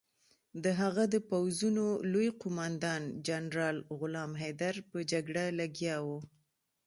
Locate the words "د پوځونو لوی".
1.13-2.29